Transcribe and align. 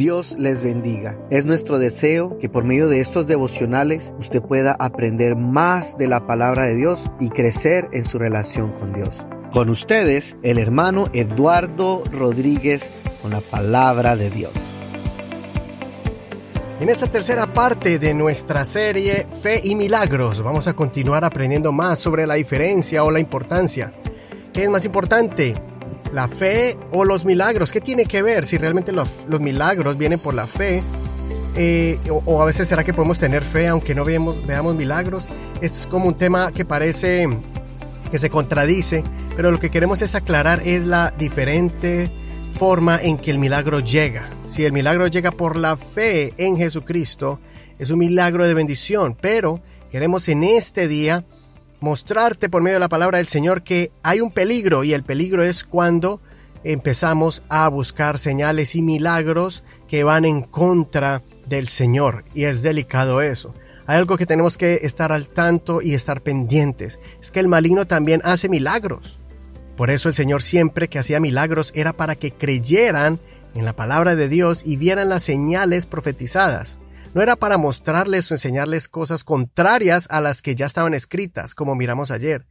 Dios 0.00 0.34
les 0.38 0.62
bendiga. 0.62 1.18
Es 1.28 1.44
nuestro 1.44 1.78
deseo 1.78 2.38
que 2.38 2.48
por 2.48 2.64
medio 2.64 2.88
de 2.88 3.00
estos 3.00 3.26
devocionales 3.26 4.14
usted 4.18 4.40
pueda 4.40 4.74
aprender 4.78 5.36
más 5.36 5.98
de 5.98 6.08
la 6.08 6.26
palabra 6.26 6.64
de 6.64 6.74
Dios 6.74 7.10
y 7.20 7.28
crecer 7.28 7.86
en 7.92 8.04
su 8.06 8.18
relación 8.18 8.72
con 8.72 8.94
Dios. 8.94 9.26
Con 9.52 9.68
ustedes, 9.68 10.38
el 10.42 10.56
hermano 10.56 11.10
Eduardo 11.12 12.02
Rodríguez 12.10 12.90
con 13.20 13.32
la 13.32 13.42
palabra 13.42 14.16
de 14.16 14.30
Dios. 14.30 14.54
En 16.80 16.88
esta 16.88 17.06
tercera 17.06 17.52
parte 17.52 17.98
de 17.98 18.14
nuestra 18.14 18.64
serie 18.64 19.26
Fe 19.42 19.60
y 19.62 19.74
Milagros 19.74 20.42
vamos 20.42 20.66
a 20.66 20.72
continuar 20.72 21.26
aprendiendo 21.26 21.72
más 21.72 21.98
sobre 21.98 22.26
la 22.26 22.36
diferencia 22.36 23.04
o 23.04 23.10
la 23.10 23.20
importancia. 23.20 23.92
¿Qué 24.54 24.62
es 24.62 24.70
más 24.70 24.86
importante? 24.86 25.69
¿La 26.12 26.26
fe 26.26 26.76
o 26.90 27.04
los 27.04 27.24
milagros? 27.24 27.70
¿Qué 27.70 27.80
tiene 27.80 28.04
que 28.04 28.22
ver 28.22 28.44
si 28.44 28.58
realmente 28.58 28.92
los, 28.92 29.08
milagros 29.40 29.96
vienen 29.96 30.18
por 30.18 30.34
la 30.34 30.46
fe? 30.46 30.82
Eh, 31.56 31.98
o, 32.08 32.42
a 32.42 32.44
veces 32.44 32.68
será 32.68 32.84
que 32.84 32.94
podemos 32.94 33.18
tener 33.18 33.42
fe 33.42 33.68
aunque 33.68 33.94
no 33.94 34.04
veamos, 34.04 34.44
veamos 34.46 34.74
milagros. 34.74 35.26
Es 35.60 35.86
como 35.88 36.08
un 36.08 36.14
tema 36.14 36.52
que 36.52 36.64
parece 36.64 37.28
que 38.10 38.18
se 38.18 38.28
contradice, 38.28 39.04
pero 39.36 39.52
lo 39.52 39.60
que 39.60 39.70
queremos 39.70 40.02
es 40.02 40.14
aclarar 40.14 40.62
es 40.64 40.84
la 40.84 41.14
diferente 41.16 42.10
forma 42.58 43.00
en 43.00 43.16
que 43.16 43.30
el 43.30 43.38
milagro 43.38 43.80
llega. 43.80 44.28
Si 44.44 44.64
el 44.64 44.72
milagro 44.72 45.06
llega 45.06 45.30
por 45.30 45.56
la 45.56 45.76
fe 45.76 46.34
en 46.36 46.56
Jesucristo, 46.56 47.40
es 47.78 47.90
un 47.90 48.00
milagro 48.00 48.46
de 48.46 48.54
bendición, 48.54 49.16
pero 49.18 49.62
queremos 49.90 50.28
en 50.28 50.42
este 50.42 50.88
día 50.88 51.24
mostrarte 51.80 52.48
por 52.48 52.62
medio 52.62 52.76
de 52.76 52.80
la 52.80 52.88
palabra 52.88 53.18
del 53.18 53.26
Señor 53.26 53.62
que 53.62 53.90
hay 54.02 54.20
un 54.20 54.30
peligro 54.30 54.84
y 54.84 54.92
el 54.92 55.02
peligro 55.02 55.42
es 55.42 55.64
cuando 55.64 56.20
empezamos 56.62 57.42
a 57.48 57.68
buscar 57.68 58.18
señales 58.18 58.74
y 58.74 58.82
milagros 58.82 59.64
que 59.88 60.04
van 60.04 60.24
en 60.24 60.42
contra 60.42 61.22
del 61.46 61.68
Señor 61.68 62.24
y 62.34 62.44
es 62.44 62.62
delicado 62.62 63.22
eso. 63.22 63.54
Hay 63.86 63.96
algo 63.96 64.16
que 64.16 64.26
tenemos 64.26 64.56
que 64.56 64.80
estar 64.82 65.10
al 65.10 65.28
tanto 65.28 65.82
y 65.82 65.94
estar 65.94 66.22
pendientes. 66.22 67.00
Es 67.20 67.32
que 67.32 67.40
el 67.40 67.48
maligno 67.48 67.86
también 67.86 68.20
hace 68.24 68.48
milagros. 68.48 69.18
Por 69.76 69.90
eso 69.90 70.08
el 70.08 70.14
Señor 70.14 70.42
siempre 70.42 70.88
que 70.88 70.98
hacía 70.98 71.18
milagros 71.18 71.72
era 71.74 71.94
para 71.94 72.14
que 72.14 72.32
creyeran 72.32 73.18
en 73.54 73.64
la 73.64 73.74
palabra 73.74 74.14
de 74.14 74.28
Dios 74.28 74.62
y 74.64 74.76
vieran 74.76 75.08
las 75.08 75.24
señales 75.24 75.86
profetizadas 75.86 76.79
no 77.12 77.22
era 77.22 77.36
para 77.36 77.58
mostrarles 77.58 78.30
o 78.30 78.34
enseñarles 78.34 78.88
cosas 78.88 79.24
contrarias 79.24 80.06
a 80.10 80.20
las 80.20 80.42
que 80.42 80.54
ya 80.54 80.66
estaban 80.66 80.94
escritas, 80.94 81.54
como 81.54 81.74
miramos 81.74 82.10
ayer. 82.10 82.46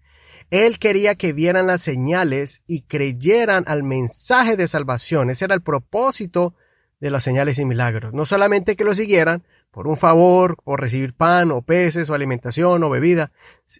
Él 0.51 0.79
quería 0.79 1.15
que 1.15 1.31
vieran 1.31 1.67
las 1.67 1.81
señales 1.81 2.61
y 2.67 2.81
creyeran 2.81 3.63
al 3.67 3.83
mensaje 3.83 4.57
de 4.57 4.67
salvación. 4.67 5.29
Ese 5.29 5.45
era 5.45 5.55
el 5.55 5.61
propósito 5.61 6.55
de 6.99 7.11
las 7.11 7.23
señales 7.23 7.59
y 7.59 7.65
milagros. 7.65 8.13
No 8.13 8.25
solamente 8.25 8.75
que 8.75 8.83
lo 8.83 8.95
siguieran 8.95 9.43
por 9.71 9.87
un 9.87 9.97
favor, 9.97 10.57
por 10.63 10.81
recibir 10.81 11.13
pan 11.13 11.51
o 11.51 11.61
peces 11.61 12.09
o 12.09 12.15
alimentación 12.15 12.83
o 12.83 12.89
bebida, 12.89 13.31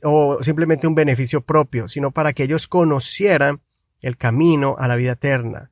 o 0.03 0.37
simplemente 0.43 0.85
un 0.85 0.93
beneficio 0.93 1.41
propio, 1.41 1.87
sino 1.87 2.11
para 2.11 2.31
que 2.33 2.43
ellos 2.43 2.67
conocieran 2.67 3.61
el 4.01 4.15
camino 4.15 4.75
a 4.77 4.87
la 4.87 4.95
vida 4.95 5.13
eterna. 5.13 5.71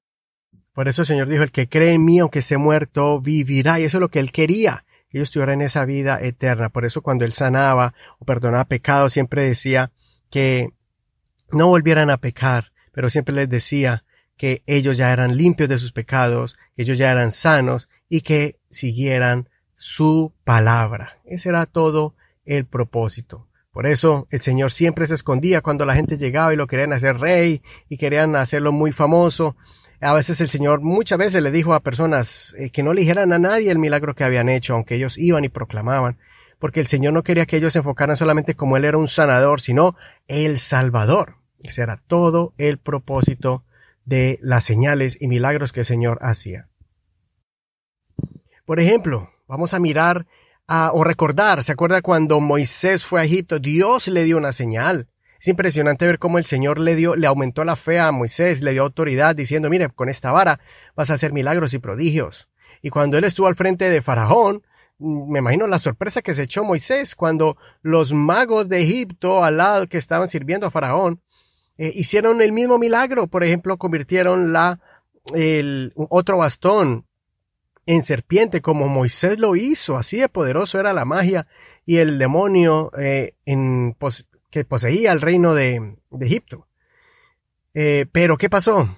Por 0.73 0.87
eso 0.87 1.03
el 1.03 1.07
Señor 1.07 1.27
dijo, 1.27 1.43
el 1.43 1.51
que 1.51 1.69
cree 1.69 1.93
en 1.93 2.03
mí, 2.03 2.19
aunque 2.19 2.39
esté 2.39 2.57
muerto, 2.57 3.21
vivirá. 3.21 3.79
Y 3.79 3.83
eso 3.83 3.97
es 3.97 4.01
lo 4.01 4.09
que 4.09 4.19
Él 4.19 4.31
quería 4.31 4.85
ellos 5.11 5.31
tuvieran 5.31 5.61
esa 5.61 5.85
vida 5.85 6.19
eterna. 6.21 6.69
Por 6.69 6.85
eso 6.85 7.01
cuando 7.01 7.25
él 7.25 7.33
sanaba 7.33 7.93
o 8.19 8.25
perdonaba 8.25 8.65
pecados, 8.65 9.13
siempre 9.13 9.43
decía 9.43 9.91
que 10.29 10.69
no 11.51 11.67
volvieran 11.67 12.09
a 12.09 12.17
pecar, 12.17 12.71
pero 12.91 13.09
siempre 13.09 13.35
les 13.35 13.49
decía 13.49 14.03
que 14.35 14.63
ellos 14.67 14.97
ya 14.97 15.11
eran 15.11 15.37
limpios 15.37 15.69
de 15.69 15.77
sus 15.77 15.91
pecados, 15.91 16.57
que 16.75 16.83
ellos 16.83 16.97
ya 16.97 17.11
eran 17.11 17.31
sanos 17.31 17.89
y 18.09 18.21
que 18.21 18.59
siguieran 18.69 19.49
su 19.75 20.33
palabra. 20.43 21.19
Ese 21.25 21.49
era 21.49 21.65
todo 21.65 22.15
el 22.45 22.65
propósito. 22.65 23.47
Por 23.71 23.85
eso 23.85 24.27
el 24.31 24.41
Señor 24.41 24.71
siempre 24.71 25.05
se 25.05 25.13
escondía 25.13 25.61
cuando 25.61 25.85
la 25.85 25.95
gente 25.95 26.17
llegaba 26.17 26.53
y 26.53 26.57
lo 26.57 26.65
querían 26.67 26.93
hacer 26.93 27.17
rey 27.17 27.61
y 27.89 27.97
querían 27.97 28.35
hacerlo 28.35 28.71
muy 28.71 28.91
famoso. 28.91 29.55
A 29.99 30.13
veces 30.13 30.39
el 30.41 30.49
Señor 30.49 30.81
muchas 30.81 31.17
veces 31.17 31.41
le 31.41 31.49
dijo 31.49 31.73
a 31.73 31.79
personas 31.79 32.55
eh, 32.57 32.69
que 32.69 32.83
no 32.83 32.93
le 32.93 33.01
dijeran 33.01 33.33
a 33.33 33.39
nadie 33.39 33.71
el 33.71 33.79
milagro 33.79 34.13
que 34.13 34.23
habían 34.23 34.47
hecho, 34.47 34.75
aunque 34.75 34.95
ellos 34.95 35.17
iban 35.17 35.43
y 35.43 35.49
proclamaban, 35.49 36.19
porque 36.59 36.79
el 36.79 36.87
Señor 36.87 37.13
no 37.13 37.23
quería 37.23 37.47
que 37.47 37.57
ellos 37.57 37.73
se 37.73 37.79
enfocaran 37.79 38.15
solamente 38.15 38.55
como 38.55 38.77
Él 38.77 38.85
era 38.85 38.97
un 38.97 39.07
sanador, 39.07 39.59
sino 39.59 39.95
el 40.27 40.59
Salvador. 40.59 41.37
Ese 41.63 41.81
era 41.81 41.97
todo 41.97 42.53
el 42.57 42.77
propósito 42.77 43.63
de 44.05 44.37
las 44.41 44.63
señales 44.63 45.17
y 45.19 45.27
milagros 45.27 45.73
que 45.73 45.81
el 45.81 45.85
Señor 45.85 46.19
hacía. 46.21 46.69
Por 48.65 48.79
ejemplo, 48.79 49.31
vamos 49.47 49.73
a 49.73 49.79
mirar 49.79 50.27
a, 50.67 50.91
o 50.93 51.03
recordar, 51.03 51.63
¿se 51.63 51.71
acuerda 51.71 52.01
cuando 52.01 52.39
Moisés 52.39 53.03
fue 53.03 53.21
a 53.21 53.23
Egipto? 53.23 53.59
Dios 53.59 54.07
le 54.07 54.23
dio 54.25 54.37
una 54.37 54.51
señal. 54.51 55.07
Es 55.47 55.51
impresionante 55.51 56.05
ver 56.05 56.19
cómo 56.19 56.39
el 56.39 56.45
Señor 56.45 56.77
le 56.77 56.93
dio, 56.93 57.15
le 57.15 57.25
aumentó 57.25 57.63
la 57.63 57.77
fe 57.77 57.99
a 57.99 58.11
Moisés, 58.11 58.61
le 58.61 58.73
dio 58.73 58.83
autoridad 58.83 59.33
diciendo, 59.33 59.69
mire, 59.69 59.87
con 59.87 60.09
esta 60.09 60.33
vara 60.33 60.59
vas 60.93 61.09
a 61.09 61.13
hacer 61.13 61.31
milagros 61.31 61.73
y 61.73 61.79
prodigios. 61.79 62.49
Y 62.81 62.89
cuando 62.89 63.17
él 63.17 63.23
estuvo 63.23 63.47
al 63.47 63.55
frente 63.55 63.89
de 63.89 64.01
Faraón, 64.01 64.61
mm, 64.97 65.31
me 65.31 65.39
imagino 65.39 65.65
la 65.67 65.79
sorpresa 65.79 66.21
que 66.21 66.35
se 66.35 66.43
echó 66.43 66.65
Moisés 66.65 67.15
cuando 67.15 67.55
los 67.81 68.11
magos 68.11 68.67
de 68.67 68.81
Egipto 68.81 69.41
al 69.41 69.55
lado 69.55 69.87
que 69.87 69.97
estaban 69.97 70.27
sirviendo 70.27 70.67
a 70.67 70.71
Faraón 70.71 71.21
eh, 71.77 71.93
hicieron 71.95 72.41
el 72.41 72.51
mismo 72.51 72.77
milagro. 72.77 73.27
Por 73.27 73.45
ejemplo, 73.45 73.77
convirtieron 73.77 74.51
la, 74.51 74.81
el, 75.33 75.93
otro 75.95 76.39
bastón 76.39 77.05
en 77.85 78.03
serpiente 78.03 78.59
como 78.59 78.89
Moisés 78.89 79.39
lo 79.39 79.55
hizo. 79.55 79.95
Así 79.95 80.17
de 80.17 80.27
poderoso 80.27 80.77
era 80.77 80.91
la 80.91 81.05
magia 81.05 81.47
y 81.85 81.99
el 81.99 82.19
demonio 82.19 82.91
eh, 82.99 83.31
en, 83.45 83.95
que 84.49 84.65
poseía 84.65 85.11
el 85.11 85.21
reino 85.21 85.53
de, 85.53 85.95
Egipto. 86.21 86.67
Eh, 87.73 88.05
pero, 88.11 88.37
¿qué 88.37 88.49
pasó? 88.49 88.89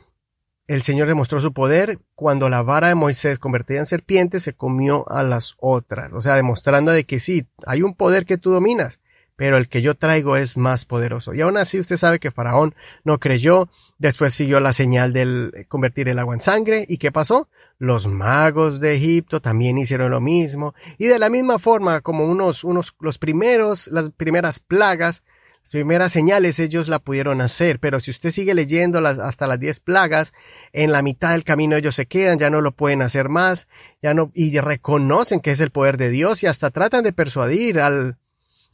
El 0.67 0.83
Señor 0.83 1.07
demostró 1.07 1.41
su 1.41 1.51
poder 1.51 1.99
cuando 2.13 2.47
la 2.47 2.61
vara 2.61 2.89
de 2.89 2.95
Moisés 2.95 3.39
convertida 3.39 3.79
en 3.79 3.87
serpiente 3.87 4.39
se 4.39 4.53
comió 4.53 5.09
a 5.09 5.23
las 5.23 5.55
otras. 5.57 6.13
O 6.13 6.21
sea, 6.21 6.35
demostrando 6.35 6.91
de 6.91 7.05
que 7.05 7.19
sí, 7.19 7.47
hay 7.65 7.81
un 7.81 7.95
poder 7.95 8.25
que 8.25 8.37
tú 8.37 8.51
dominas, 8.51 9.01
pero 9.35 9.57
el 9.57 9.67
que 9.67 9.81
yo 9.81 9.95
traigo 9.95 10.35
es 10.35 10.57
más 10.57 10.85
poderoso. 10.85 11.33
Y 11.33 11.41
aún 11.41 11.57
así 11.57 11.79
usted 11.79 11.97
sabe 11.97 12.19
que 12.19 12.29
Faraón 12.29 12.75
no 13.03 13.19
creyó, 13.19 13.69
después 13.97 14.33
siguió 14.33 14.59
la 14.59 14.73
señal 14.73 15.13
del 15.13 15.65
convertir 15.69 16.09
el 16.09 16.19
agua 16.19 16.35
en 16.35 16.41
sangre. 16.41 16.85
¿Y 16.87 16.97
qué 16.97 17.11
pasó? 17.11 17.47
Los 17.77 18.05
magos 18.05 18.81
de 18.81 18.95
Egipto 18.95 19.41
también 19.41 19.77
hicieron 19.77 20.11
lo 20.11 20.19
mismo. 20.19 20.75
Y 20.97 21.07
de 21.07 21.17
la 21.19 21.29
misma 21.29 21.57
forma 21.57 22.01
como 22.01 22.25
unos, 22.25 22.65
unos, 22.65 22.93
los 22.99 23.17
primeros, 23.17 23.87
las 23.87 24.11
primeras 24.11 24.59
plagas, 24.59 25.23
primeras 25.69 26.11
señales 26.11 26.59
ellos 26.59 26.87
la 26.87 26.99
pudieron 26.99 27.41
hacer, 27.41 27.79
pero 27.79 27.99
si 27.99 28.11
usted 28.11 28.31
sigue 28.31 28.53
leyendo 28.53 29.01
las, 29.01 29.19
hasta 29.19 29.47
las 29.47 29.59
diez 29.59 29.79
plagas, 29.79 30.33
en 30.73 30.91
la 30.91 31.01
mitad 31.01 31.31
del 31.31 31.43
camino 31.43 31.75
ellos 31.75 31.95
se 31.95 32.05
quedan, 32.05 32.39
ya 32.39 32.49
no 32.49 32.61
lo 32.61 32.71
pueden 32.71 33.01
hacer 33.01 33.29
más, 33.29 33.67
ya 34.01 34.13
no, 34.13 34.31
y 34.33 34.57
reconocen 34.59 35.39
que 35.39 35.51
es 35.51 35.59
el 35.59 35.71
poder 35.71 35.97
de 35.97 36.09
Dios 36.09 36.43
y 36.43 36.47
hasta 36.47 36.71
tratan 36.71 37.03
de 37.03 37.13
persuadir 37.13 37.79
al, 37.79 38.17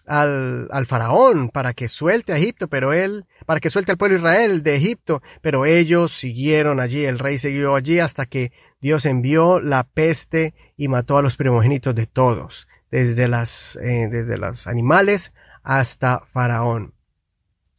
al, 0.05 0.67
al 0.71 0.85
faraón 0.85 1.49
para 1.49 1.73
que 1.73 1.87
suelte 1.87 2.33
a 2.33 2.37
Egipto, 2.37 2.67
pero 2.67 2.93
él, 2.93 3.25
para 3.45 3.59
que 3.59 3.69
suelte 3.69 3.91
al 3.91 3.97
pueblo 3.97 4.17
Israel 4.17 4.63
de 4.63 4.75
Egipto, 4.75 5.21
pero 5.41 5.65
ellos 5.65 6.11
siguieron 6.11 6.79
allí, 6.79 7.05
el 7.05 7.19
rey 7.19 7.39
siguió 7.39 7.75
allí 7.75 7.99
hasta 7.99 8.25
que 8.25 8.51
Dios 8.79 9.05
envió 9.05 9.59
la 9.59 9.83
peste 9.83 10.53
y 10.77 10.87
mató 10.87 11.17
a 11.17 11.21
los 11.21 11.35
primogénitos 11.35 11.95
de 11.95 12.05
todos, 12.07 12.67
desde 12.91 13.27
las, 13.27 13.77
eh, 13.81 14.07
desde 14.11 14.37
los 14.37 14.67
animales 14.67 15.33
hasta 15.65 16.19
Faraón. 16.19 16.93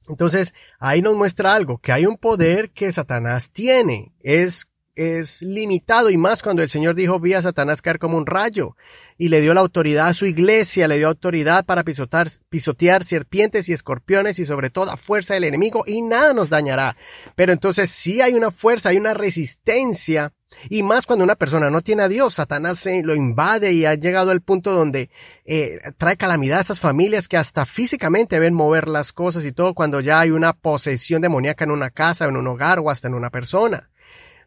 Entonces, 0.08 0.54
ahí 0.78 1.02
nos 1.02 1.16
muestra 1.16 1.54
algo, 1.54 1.78
que 1.78 1.92
hay 1.92 2.04
un 2.06 2.16
poder 2.16 2.70
que 2.70 2.92
Satanás 2.92 3.50
tiene. 3.50 4.14
Es, 4.20 4.68
es 4.94 5.42
limitado 5.42 6.10
y 6.10 6.16
más 6.16 6.42
cuando 6.42 6.62
el 6.62 6.68
Señor 6.68 6.94
dijo, 6.94 7.18
vi 7.18 7.34
a 7.34 7.42
Satanás 7.42 7.82
caer 7.82 7.98
como 7.98 8.16
un 8.16 8.26
rayo 8.26 8.76
y 9.18 9.28
le 9.28 9.40
dio 9.40 9.52
la 9.54 9.60
autoridad 9.60 10.08
a 10.08 10.14
su 10.14 10.26
iglesia, 10.26 10.88
le 10.88 10.98
dio 10.98 11.08
autoridad 11.08 11.64
para 11.64 11.84
pisotar, 11.84 12.28
pisotear 12.48 13.04
serpientes 13.04 13.68
y 13.68 13.72
escorpiones 13.72 14.38
y 14.38 14.46
sobre 14.46 14.70
todo 14.70 14.96
fuerza 14.96 15.34
del 15.34 15.44
enemigo 15.44 15.82
y 15.86 16.02
nada 16.02 16.32
nos 16.34 16.50
dañará. 16.50 16.96
Pero 17.34 17.52
entonces 17.52 17.90
sí 17.90 18.20
hay 18.20 18.34
una 18.34 18.50
fuerza, 18.50 18.90
hay 18.90 18.98
una 18.98 19.14
resistencia 19.14 20.32
y 20.68 20.82
más 20.82 21.06
cuando 21.06 21.24
una 21.24 21.36
persona 21.36 21.70
no 21.70 21.82
tiene 21.82 22.02
a 22.02 22.08
Dios, 22.08 22.34
Satanás 22.34 22.86
lo 23.02 23.14
invade 23.14 23.72
y 23.72 23.84
ha 23.84 23.94
llegado 23.94 24.30
al 24.30 24.40
punto 24.40 24.72
donde 24.72 25.10
eh, 25.44 25.78
trae 25.98 26.16
calamidad 26.16 26.58
a 26.58 26.62
esas 26.62 26.80
familias 26.80 27.28
que 27.28 27.36
hasta 27.36 27.66
físicamente 27.66 28.38
ven 28.38 28.54
mover 28.54 28.88
las 28.88 29.12
cosas 29.12 29.44
y 29.44 29.52
todo 29.52 29.74
cuando 29.74 30.00
ya 30.00 30.20
hay 30.20 30.30
una 30.30 30.52
posesión 30.52 31.22
demoníaca 31.22 31.64
en 31.64 31.70
una 31.70 31.90
casa, 31.90 32.26
en 32.26 32.36
un 32.36 32.46
hogar 32.46 32.78
o 32.78 32.90
hasta 32.90 33.08
en 33.08 33.14
una 33.14 33.30
persona. 33.30 33.90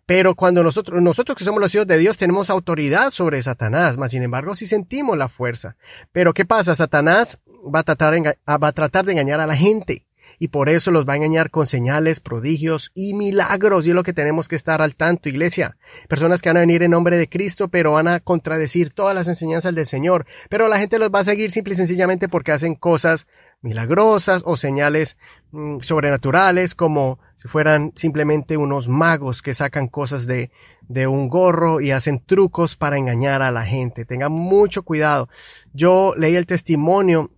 Pero 0.05 0.33
cuando 0.33 0.63
nosotros, 0.63 1.01
nosotros 1.03 1.37
que 1.37 1.43
somos 1.43 1.61
los 1.61 1.73
hijos 1.75 1.85
de 1.85 1.99
Dios 1.99 2.17
tenemos 2.17 2.49
autoridad 2.49 3.11
sobre 3.11 3.43
Satanás, 3.43 3.97
más 3.97 4.11
sin 4.11 4.23
embargo 4.23 4.55
sí 4.55 4.65
sentimos 4.65 5.17
la 5.17 5.29
fuerza. 5.29 5.75
Pero 6.11 6.33
¿qué 6.33 6.45
pasa? 6.45 6.75
Satanás 6.75 7.37
va 7.45 7.81
a 7.81 7.83
tratar, 7.83 8.15
va 8.15 8.67
a 8.67 8.71
tratar 8.71 9.05
de 9.05 9.11
engañar 9.11 9.39
a 9.39 9.47
la 9.47 9.55
gente. 9.55 10.08
Y 10.39 10.47
por 10.47 10.69
eso 10.69 10.89
los 10.89 11.05
va 11.05 11.13
a 11.13 11.15
engañar 11.17 11.51
con 11.51 11.67
señales, 11.67 12.21
prodigios 12.21 12.91
y 12.95 13.13
milagros. 13.13 13.85
Y 13.85 13.89
es 13.89 13.95
lo 13.95 14.03
que 14.03 14.13
tenemos 14.13 14.47
que 14.47 14.55
estar 14.55 14.81
al 14.81 14.95
tanto, 14.95 15.27
iglesia. 15.27 15.77
Personas 16.07 16.41
que 16.41 16.49
van 16.49 16.57
a 16.57 16.61
venir 16.61 16.81
en 16.81 16.91
nombre 16.91 17.17
de 17.17 17.27
Cristo, 17.27 17.67
pero 17.67 17.91
van 17.91 18.07
a 18.07 18.21
contradecir 18.21 18.93
todas 18.93 19.13
las 19.13 19.27
enseñanzas 19.27 19.75
del 19.75 19.85
Señor. 19.85 20.25
Pero 20.49 20.69
la 20.69 20.79
gente 20.79 20.97
los 20.97 21.11
va 21.11 21.19
a 21.19 21.25
seguir 21.25 21.51
simple 21.51 21.73
y 21.73 21.75
sencillamente 21.75 22.29
porque 22.29 22.53
hacen 22.53 22.75
cosas 22.75 23.27
milagrosas 23.61 24.41
o 24.45 24.55
señales 24.55 25.17
mm, 25.51 25.79
sobrenaturales 25.81 26.73
como 26.73 27.19
si 27.35 27.49
fueran 27.49 27.91
simplemente 27.95 28.55
unos 28.55 28.87
magos 28.87 29.41
que 29.41 29.53
sacan 29.53 29.89
cosas 29.89 30.25
de, 30.25 30.51
de 30.87 31.07
un 31.07 31.27
gorro 31.27 31.81
y 31.81 31.91
hacen 31.91 32.23
trucos 32.25 32.77
para 32.77 32.97
engañar 32.97 33.41
a 33.41 33.51
la 33.51 33.65
gente. 33.65 34.05
Tengan 34.05 34.31
mucho 34.31 34.83
cuidado. 34.83 35.27
Yo 35.73 36.13
leí 36.17 36.37
el 36.37 36.45
testimonio 36.45 37.31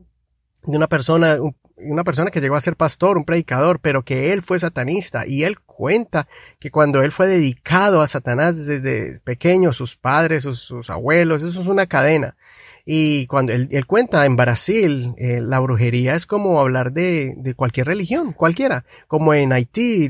de 0.64 0.78
una 0.78 0.88
persona, 0.88 1.38
una 1.84 2.04
persona 2.04 2.32
que 2.32 2.42
llegó 2.42 2.56
a 2.56 2.62
ser 2.62 2.76
pastor, 2.76 3.18
un 3.18 3.26
predicador, 3.26 3.80
pero 3.80 4.04
que 4.04 4.34
él 4.34 4.42
fue 4.42 4.60
satanista 4.60 5.26
y 5.26 5.44
él 5.44 5.60
cuenta 5.60 6.28
que 6.60 6.72
cuando 6.72 7.02
él 7.02 7.12
fue 7.12 7.28
dedicado 7.28 8.02
a 8.02 8.08
Satanás 8.08 8.66
desde 8.66 9.20
pequeño, 9.22 9.74
sus 9.74 9.96
padres, 9.96 10.44
sus, 10.44 10.90
abuelos, 10.90 11.44
eso 11.44 11.62
es 11.62 11.68
una 11.68 11.86
cadena. 11.86 12.36
Y 12.84 13.28
cuando 13.28 13.54
él, 13.54 13.86
cuenta 13.86 14.26
en 14.26 14.36
Brasil, 14.36 15.14
eh, 15.18 15.40
la 15.40 15.60
brujería 15.60 16.16
es 16.16 16.26
como 16.26 16.60
hablar 16.60 16.94
de, 16.94 17.36
de, 17.38 17.54
cualquier 17.54 17.86
religión, 17.86 18.34
cualquiera. 18.34 18.86
Como 19.08 19.36
en 19.36 19.54
Haití, 19.54 20.10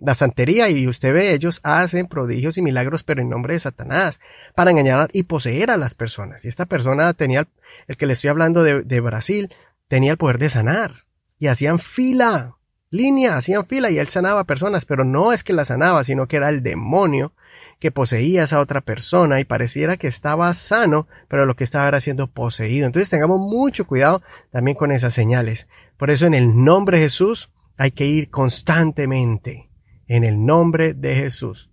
la 0.00 0.14
santería, 0.14 0.68
y 0.70 0.88
usted 0.88 1.14
ve, 1.14 1.32
ellos 1.32 1.60
hacen 1.62 2.06
prodigios 2.06 2.58
y 2.58 2.62
milagros, 2.62 3.04
pero 3.04 3.22
en 3.22 3.28
nombre 3.28 3.54
de 3.54 3.60
Satanás, 3.60 4.18
para 4.56 4.72
engañar 4.72 5.08
y 5.12 5.22
poseer 5.22 5.70
a 5.70 5.76
las 5.76 5.94
personas. 5.94 6.44
Y 6.44 6.48
esta 6.48 6.66
persona 6.66 7.14
tenía, 7.14 7.46
el 7.86 7.96
que 7.96 8.06
le 8.06 8.14
estoy 8.14 8.30
hablando 8.30 8.64
de 8.64 9.00
Brasil, 9.00 9.50
tenía 9.90 10.12
el 10.12 10.18
poder 10.18 10.38
de 10.38 10.48
sanar. 10.48 11.04
Y 11.40 11.48
hacían 11.48 11.80
fila, 11.80 12.56
línea, 12.90 13.36
hacían 13.36 13.66
fila 13.66 13.90
y 13.90 13.98
él 13.98 14.06
sanaba 14.06 14.44
personas, 14.44 14.84
pero 14.84 15.04
no 15.04 15.32
es 15.32 15.42
que 15.42 15.52
la 15.52 15.64
sanaba, 15.64 16.04
sino 16.04 16.28
que 16.28 16.36
era 16.36 16.48
el 16.48 16.62
demonio 16.62 17.34
que 17.80 17.90
poseía 17.90 18.42
a 18.42 18.44
esa 18.44 18.60
otra 18.60 18.82
persona 18.82 19.40
y 19.40 19.44
pareciera 19.44 19.96
que 19.96 20.06
estaba 20.06 20.54
sano, 20.54 21.08
pero 21.28 21.44
lo 21.44 21.56
que 21.56 21.64
estaba 21.64 21.88
era 21.88 22.00
siendo 22.00 22.28
poseído. 22.28 22.86
Entonces 22.86 23.10
tengamos 23.10 23.40
mucho 23.40 23.84
cuidado 23.84 24.22
también 24.52 24.76
con 24.76 24.92
esas 24.92 25.12
señales. 25.12 25.66
Por 25.96 26.10
eso 26.10 26.24
en 26.24 26.34
el 26.34 26.62
nombre 26.62 26.98
de 26.98 27.04
Jesús 27.04 27.50
hay 27.76 27.90
que 27.90 28.06
ir 28.06 28.30
constantemente. 28.30 29.70
En 30.06 30.22
el 30.22 30.44
nombre 30.46 30.94
de 30.94 31.16
Jesús. 31.16 31.72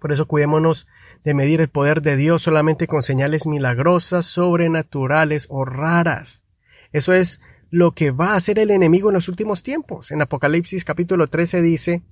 Por 0.00 0.12
eso 0.12 0.28
cuidémonos 0.28 0.86
de 1.24 1.34
medir 1.34 1.60
el 1.60 1.68
poder 1.68 2.00
de 2.00 2.16
Dios 2.16 2.42
solamente 2.42 2.86
con 2.86 3.02
señales 3.02 3.46
milagrosas, 3.46 4.26
sobrenaturales 4.26 5.46
o 5.48 5.64
raras. 5.64 6.44
Eso 6.92 7.12
es 7.12 7.40
lo 7.70 7.92
que 7.92 8.10
va 8.10 8.32
a 8.32 8.36
hacer 8.36 8.58
el 8.58 8.70
enemigo 8.70 9.10
en 9.10 9.14
los 9.14 9.28
últimos 9.28 9.62
tiempos. 9.62 10.10
En 10.10 10.22
Apocalipsis 10.22 10.84
capítulo 10.84 11.28
13 11.28 11.62
dice, 11.62 12.02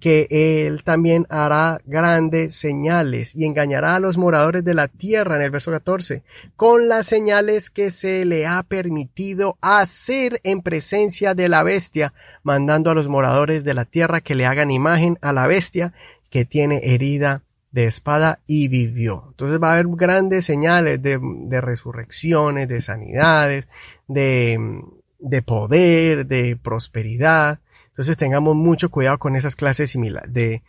que 0.00 0.28
él 0.30 0.84
también 0.84 1.26
hará 1.28 1.80
grandes 1.84 2.54
señales 2.54 3.34
y 3.34 3.44
engañará 3.44 3.96
a 3.96 4.00
los 4.00 4.16
moradores 4.16 4.64
de 4.64 4.74
la 4.74 4.88
tierra 4.88 5.36
en 5.36 5.42
el 5.42 5.50
verso 5.50 5.70
14, 5.70 6.22
con 6.56 6.88
las 6.88 7.06
señales 7.06 7.70
que 7.70 7.90
se 7.90 8.24
le 8.24 8.46
ha 8.46 8.62
permitido 8.62 9.58
hacer 9.60 10.40
en 10.44 10.62
presencia 10.62 11.34
de 11.34 11.48
la 11.48 11.62
bestia, 11.62 12.14
mandando 12.42 12.90
a 12.90 12.94
los 12.94 13.08
moradores 13.08 13.64
de 13.64 13.74
la 13.74 13.84
tierra 13.84 14.20
que 14.20 14.34
le 14.34 14.46
hagan 14.46 14.70
imagen 14.70 15.18
a 15.20 15.32
la 15.32 15.46
bestia 15.46 15.92
que 16.30 16.44
tiene 16.44 16.80
herida 16.84 17.42
de 17.70 17.86
espada 17.86 18.40
y 18.46 18.68
vivió. 18.68 19.26
Entonces 19.28 19.60
va 19.62 19.70
a 19.70 19.72
haber 19.74 19.86
grandes 19.88 20.44
señales 20.44 21.02
de, 21.02 21.18
de 21.20 21.60
resurrecciones, 21.60 22.68
de 22.68 22.80
sanidades, 22.80 23.68
de, 24.06 24.82
de 25.18 25.42
poder, 25.42 26.26
de 26.26 26.56
prosperidad. 26.56 27.60
Entonces 27.88 28.16
tengamos 28.16 28.56
mucho 28.56 28.90
cuidado 28.90 29.18
con 29.18 29.36
esas 29.36 29.56
clases 29.56 29.92
de, 30.28 30.62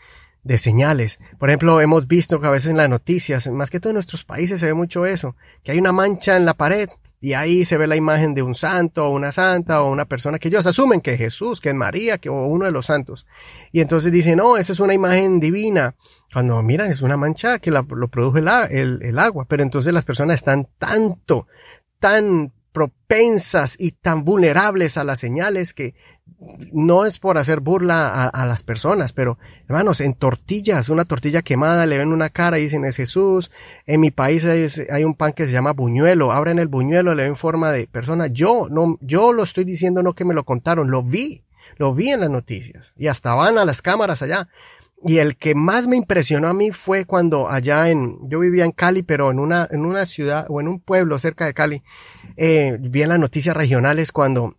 de 0.43 0.57
señales. 0.57 1.19
Por 1.37 1.49
ejemplo, 1.49 1.79
hemos 1.81 2.07
visto 2.07 2.41
que 2.41 2.47
a 2.47 2.51
veces 2.51 2.71
en 2.71 2.77
las 2.77 2.89
noticias, 2.89 3.47
más 3.47 3.69
que 3.69 3.79
todo 3.79 3.91
en 3.91 3.95
nuestros 3.95 4.23
países 4.23 4.59
se 4.59 4.65
ve 4.65 4.73
mucho 4.73 5.05
eso, 5.05 5.35
que 5.63 5.71
hay 5.71 5.79
una 5.79 5.91
mancha 5.91 6.37
en 6.37 6.45
la 6.45 6.55
pared 6.55 6.89
y 7.21 7.33
ahí 7.33 7.65
se 7.65 7.77
ve 7.77 7.85
la 7.87 7.97
imagen 7.97 8.33
de 8.33 8.41
un 8.41 8.55
santo 8.55 9.05
o 9.05 9.09
una 9.09 9.31
santa 9.31 9.81
o 9.81 9.91
una 9.91 10.05
persona 10.05 10.39
que 10.39 10.47
ellos 10.47 10.65
asumen 10.65 11.01
que 11.01 11.13
es 11.13 11.17
Jesús, 11.17 11.59
que 11.59 11.69
es 11.69 11.75
María, 11.75 12.17
que 12.17 12.29
o 12.29 12.45
uno 12.47 12.65
de 12.65 12.71
los 12.71 12.85
santos. 12.85 13.27
Y 13.71 13.81
entonces 13.81 14.11
dicen, 14.11 14.37
no, 14.37 14.55
esa 14.55 14.71
es 14.71 14.79
una 14.79 14.93
imagen 14.93 15.39
divina. 15.39 15.95
Cuando 16.31 16.61
miran, 16.61 16.89
es 16.89 17.01
una 17.01 17.17
mancha 17.17 17.59
que 17.59 17.71
lo 17.71 17.85
produjo 17.85 18.37
el, 18.37 19.01
el 19.01 19.19
agua. 19.19 19.45
Pero 19.49 19.63
entonces 19.63 19.93
las 19.93 20.05
personas 20.05 20.35
están 20.35 20.69
tanto, 20.77 21.47
tan 21.99 22.53
propensas 22.71 23.75
y 23.79 23.91
tan 23.91 24.23
vulnerables 24.23 24.97
a 24.97 25.03
las 25.03 25.19
señales 25.19 25.73
que 25.73 25.95
no 26.71 27.05
es 27.05 27.19
por 27.19 27.37
hacer 27.37 27.59
burla 27.59 28.27
a, 28.27 28.45
las 28.45 28.63
personas, 28.63 29.13
pero 29.13 29.37
hermanos, 29.67 29.99
en 29.99 30.13
tortillas, 30.13 30.89
una 30.89 31.05
tortilla 31.05 31.41
quemada, 31.41 31.85
le 31.85 31.97
ven 31.97 32.13
una 32.13 32.29
cara 32.29 32.59
y 32.59 32.63
dicen 32.63 32.85
es 32.85 32.95
Jesús. 32.97 33.51
En 33.85 33.99
mi 33.99 34.11
país 34.11 34.45
hay, 34.45 35.03
un 35.03 35.15
pan 35.15 35.33
que 35.33 35.45
se 35.45 35.51
llama 35.51 35.73
buñuelo, 35.73 36.31
abren 36.31 36.59
el 36.59 36.67
buñuelo, 36.67 37.15
le 37.15 37.23
ven 37.23 37.35
forma 37.35 37.71
de 37.71 37.87
persona. 37.87 38.27
Yo 38.27 38.67
no, 38.69 38.97
yo 39.01 39.33
lo 39.33 39.43
estoy 39.43 39.65
diciendo 39.65 40.03
no 40.03 40.13
que 40.13 40.25
me 40.25 40.33
lo 40.33 40.45
contaron, 40.45 40.91
lo 40.91 41.03
vi, 41.03 41.43
lo 41.77 41.93
vi 41.93 42.09
en 42.09 42.21
las 42.21 42.29
noticias 42.29 42.93
y 42.95 43.07
hasta 43.07 43.33
van 43.35 43.57
a 43.57 43.65
las 43.65 43.81
cámaras 43.81 44.21
allá. 44.21 44.47
Y 45.01 45.19
el 45.19 45.37
que 45.37 45.55
más 45.55 45.87
me 45.87 45.95
impresionó 45.95 46.49
a 46.49 46.53
mí 46.53 46.71
fue 46.71 47.05
cuando 47.05 47.49
allá 47.49 47.89
en, 47.89 48.17
yo 48.27 48.39
vivía 48.39 48.65
en 48.65 48.71
Cali, 48.71 49.01
pero 49.01 49.31
en 49.31 49.39
una, 49.39 49.67
en 49.71 49.85
una 49.85 50.05
ciudad 50.05 50.45
o 50.49 50.59
en 50.59 50.67
un 50.67 50.79
pueblo 50.81 51.17
cerca 51.19 51.45
de 51.45 51.53
Cali, 51.53 51.83
eh, 52.35 52.77
vi 52.81 53.03
en 53.03 53.09
las 53.09 53.19
noticias 53.19 53.55
regionales 53.55 54.11
cuando 54.11 54.55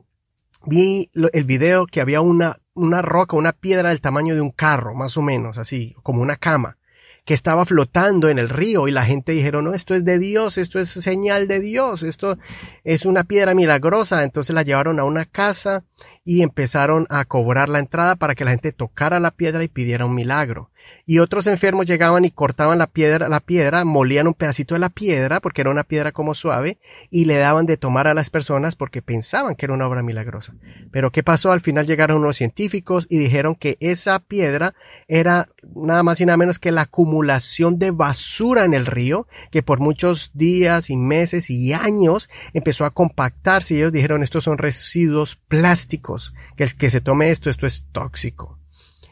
vi 0.65 1.11
el 1.15 1.45
video 1.45 1.87
que 1.87 2.01
había 2.01 2.21
una, 2.21 2.57
una 2.75 3.03
roca, 3.03 3.37
una 3.37 3.53
piedra 3.53 3.91
del 3.91 4.01
tamaño 4.01 4.35
de 4.35 4.41
un 4.41 4.51
carro, 4.51 4.95
más 4.95 5.17
o 5.17 5.23
menos, 5.23 5.59
así, 5.59 5.95
como 6.03 6.23
una 6.23 6.37
cama, 6.37 6.79
que 7.25 7.35
estaba 7.35 7.65
flotando 7.65 8.29
en 8.29 8.39
el 8.39 8.49
río 8.49 8.89
y 8.89 8.91
la 8.91 9.05
gente 9.05 9.33
dijeron, 9.33 9.65
no, 9.65 9.75
esto 9.75 9.95
es 9.95 10.05
de 10.05 10.19
Dios, 10.19 10.59
esto 10.59 10.79
es 10.79 10.91
señal 10.91 11.49
de 11.49 11.61
Dios, 11.61 12.03
esto 12.03 12.39
es 12.85 13.05
una 13.05 13.25
piedra 13.25 13.55
milagrosa. 13.55 14.25
Entonces 14.25 14.55
la 14.55 14.63
llevaron 14.63 14.99
a 14.99 15.05
una 15.05 15.25
casa 15.25 15.85
y 16.25 16.43
empezaron 16.43 17.07
a 17.11 17.25
cobrar 17.25 17.69
la 17.69 17.79
entrada 17.79 18.17
para 18.17 18.35
que 18.35 18.45
la 18.45 18.53
gente 18.53 18.73
tocara 18.73 19.21
la 19.21 19.31
piedra 19.31 19.63
y 19.65 19.69
pidiera 19.69 20.07
un 20.07 20.15
milagro 20.15 20.70
y 21.07 21.19
otros 21.19 21.47
enfermos 21.47 21.87
llegaban 21.87 22.25
y 22.25 22.31
cortaban 22.31 22.79
la 22.79 22.87
piedra, 22.87 23.29
la 23.29 23.41
piedra, 23.41 23.85
molían 23.85 24.27
un 24.27 24.35
pedacito 24.35 24.75
de 24.75 24.81
la 24.81 24.91
piedra, 24.91 25.41
porque 25.41 25.63
era 25.63 25.71
una 25.71 25.85
piedra 25.85 26.13
como 26.13 26.35
suave, 26.35 26.79
y 27.11 27.25
le 27.25 27.37
daban 27.37 27.67
de 27.67 27.77
tomar 27.77 28.07
a 28.07 28.15
las 28.15 28.31
personas 28.31 28.77
porque 28.77 29.03
pensaban 29.03 29.55
que 29.55 29.67
era 29.67 29.75
una 29.75 29.87
obra 29.87 30.03
milagrosa. 30.03 30.55
Pero 30.91 31.11
¿qué 31.11 31.23
pasó? 31.23 31.53
Al 31.53 31.61
final 31.61 31.87
llegaron 31.87 32.19
unos 32.19 32.37
científicos 32.37 33.07
y 33.11 33.19
dijeron 33.19 33.55
que 33.55 33.77
esa 33.81 34.19
piedra 34.21 34.75
era 35.09 35.49
nada 35.75 36.03
más 36.03 36.21
y 36.21 36.27
nada 36.27 36.37
menos 36.37 36.59
que 36.59 36.73
la 36.73 36.83
acumulación 36.83 37.79
de 37.79 37.91
basura 37.91 38.65
en 38.65 38.75
el 38.75 38.87
río, 38.87 39.27
que 39.51 39.63
por 39.63 39.81
muchos 39.81 40.31
días 40.35 40.91
y 40.91 40.97
meses 40.97 41.51
y 41.51 41.73
años 41.73 42.29
empezó 42.53 42.85
a 42.85 42.91
compactarse 42.91 43.75
y 43.75 43.79
ellos 43.79 43.93
dijeron 43.93 44.23
estos 44.23 44.45
son 44.45 44.59
residuos 44.59 45.37
plásticos, 45.49 46.35
que 46.57 46.65
el 46.65 46.77
que 46.77 46.91
se 46.91 47.01
tome 47.01 47.31
esto, 47.31 47.51
esto 47.51 47.67
es 47.67 47.85
tóxico. 47.93 48.60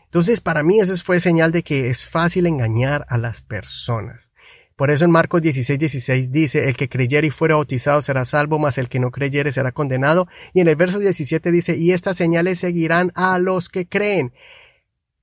Entonces, 0.08 0.40
para 0.40 0.62
mí 0.62 0.80
eso 0.80 0.96
fue 0.96 1.20
señal 1.20 1.52
de 1.52 1.62
que 1.62 1.90
es 1.90 2.06
fácil 2.06 2.46
engañar 2.46 3.04
a 3.10 3.18
las 3.18 3.42
personas. 3.42 4.30
Por 4.74 4.90
eso 4.90 5.04
en 5.04 5.10
Marcos 5.10 5.42
16, 5.42 5.78
16 5.78 6.32
dice, 6.32 6.68
el 6.68 6.76
que 6.76 6.88
creyere 6.88 7.26
y 7.26 7.30
fuera 7.30 7.56
bautizado 7.56 8.00
será 8.00 8.24
salvo, 8.24 8.58
mas 8.58 8.78
el 8.78 8.88
que 8.88 9.00
no 9.00 9.10
creyere 9.10 9.52
será 9.52 9.72
condenado. 9.72 10.28
Y 10.54 10.60
en 10.60 10.68
el 10.68 10.76
verso 10.76 10.98
17 10.98 11.50
dice, 11.50 11.76
y 11.76 11.92
estas 11.92 12.16
señales 12.16 12.60
seguirán 12.60 13.12
a 13.14 13.38
los 13.38 13.68
que 13.68 13.86
creen. 13.86 14.32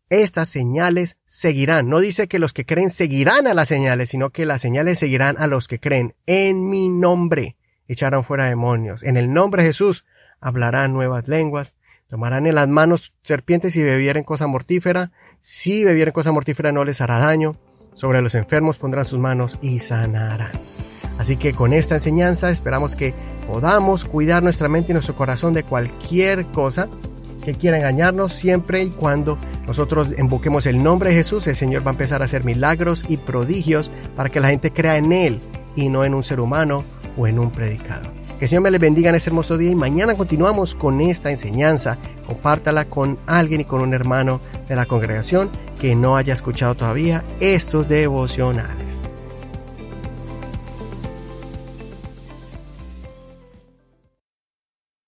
Estas 0.10 0.50
señales 0.50 1.18
seguirán. 1.26 1.90
No 1.90 2.00
dice 2.00 2.28
que 2.28 2.38
los 2.38 2.54
que 2.54 2.66
creen 2.66 2.92
seguirán 2.92 3.48
a 3.48 3.56
las 3.56 3.70
señales, 3.70 4.10
sino 4.10 4.30
que 4.30 4.46
las 4.46 4.62
señales 4.62 5.00
seguirán 5.00 5.36
a 5.40 5.48
los 5.48 5.68
que 5.68 5.80
creen. 5.80 6.14
En 6.28 6.70
mi 6.70 6.90
nombre 6.90 7.56
echarán 7.88 8.24
fuera 8.24 8.50
demonios. 8.50 9.02
En 9.02 9.18
el 9.18 9.34
nombre 9.34 9.64
de 9.64 9.70
Jesús 9.70 10.06
hablarán 10.42 10.94
nuevas 10.94 11.28
lenguas 11.28 11.74
Tomarán 12.08 12.46
en 12.46 12.56
las 12.56 12.68
manos 12.68 13.14
serpientes 13.24 13.76
y 13.76 13.84
bebieren 13.84 14.24
cosa 14.24 14.48
mortífera. 14.48 15.12
Si 15.42 15.84
bebieren 15.84 16.14
cosa 16.14 16.32
mortífera 16.32 16.72
no 16.72 16.86
les 16.86 17.02
hará 17.02 17.18
daño. 17.20 17.58
Sobre 17.96 18.22
los 18.22 18.36
enfermos 18.36 18.78
pondrán 18.78 19.06
sus 19.06 19.20
manos 19.20 19.58
y 19.62 19.80
sanarán. 19.80 20.52
Así 21.18 21.38
que 21.38 21.54
con 21.54 21.74
esta 21.74 21.96
enseñanza 21.96 22.52
esperamos 22.52 22.96
que 22.96 23.14
podamos 23.48 24.04
cuidar 24.04 24.44
nuestra 24.44 24.68
mente 24.68 24.92
y 24.92 24.94
nuestro 24.94 25.16
corazón 25.16 25.54
de 25.54 25.64
cualquier 25.64 26.46
cosa 26.48 26.90
que 27.44 27.54
quiera 27.54 27.78
engañarnos 27.78 28.34
siempre 28.34 28.84
y 28.84 28.90
cuando 28.90 29.38
nosotros 29.68 30.10
invoquemos 30.18 30.66
el 30.66 30.84
nombre 30.84 31.12
de 31.12 31.18
Jesús, 31.18 31.48
el 31.48 31.56
Señor 31.56 31.86
va 31.86 31.92
a 31.92 31.94
empezar 31.94 32.22
a 32.22 32.26
hacer 32.26 32.44
milagros 32.44 33.06
y 33.08 33.18
prodigios 33.18 33.92
para 34.16 34.30
que 34.30 34.40
la 34.40 34.50
gente 34.50 34.74
crea 34.74 34.98
en 34.98 35.14
Él 35.14 35.40
y 35.76 35.90
no 35.90 36.04
en 36.04 36.16
un 36.16 36.24
ser 36.24 36.40
humano 36.40 36.84
o 37.16 37.28
en 37.28 37.40
un 37.40 37.52
predicador. 37.52 38.25
Que 38.38 38.46
el 38.46 38.50
Señor 38.50 38.64
me 38.64 38.72
le 38.72 38.80
bendiga 38.80 39.10
en 39.10 39.16
este 39.16 39.30
hermoso 39.30 39.58
día 39.58 39.72
y 39.72 39.76
mañana 39.76 40.16
continuamos 40.16 40.76
con 40.76 41.00
esta 41.00 41.32
enseñanza. 41.32 41.98
Compártala 42.28 42.84
con 42.84 43.18
alguien 43.28 43.62
y 43.62 43.66
con 43.66 43.80
un 43.80 43.94
hermano 43.94 44.42
de 44.68 44.76
la 44.76 44.86
congregación 44.86 45.50
que 45.80 45.96
no 45.96 46.18
haya 46.18 46.34
escuchado 46.34 46.76
todavía 46.76 47.24
estos 47.40 47.88
devocionales. 47.88 49.05